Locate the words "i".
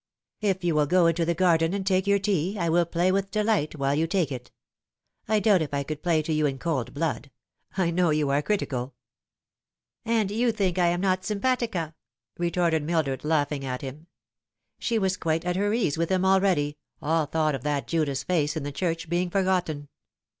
2.57-2.69, 5.27-5.39, 5.75-5.83, 7.77-7.91, 10.79-10.87